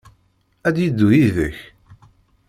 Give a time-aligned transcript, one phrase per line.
[0.67, 1.57] Ad d-yeddu yid-k?